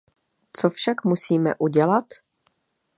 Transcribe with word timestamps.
Co 0.57 0.69
však 0.69 1.03
musíme 1.03 1.55
udělat? 1.55 2.05